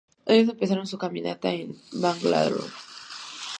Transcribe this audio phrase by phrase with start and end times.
[0.25, 2.65] Ellos empezaron su caminata en Bangalore.